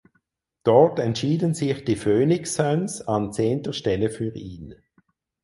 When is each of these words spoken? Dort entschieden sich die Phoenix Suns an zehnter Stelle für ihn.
Dort 0.63 0.97
entschieden 0.97 1.53
sich 1.53 1.85
die 1.85 1.95
Phoenix 1.95 2.55
Suns 2.55 3.03
an 3.07 3.31
zehnter 3.33 3.71
Stelle 3.71 4.09
für 4.09 4.33
ihn. 4.33 4.73